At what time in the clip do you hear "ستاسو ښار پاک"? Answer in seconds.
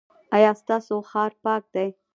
0.61-1.63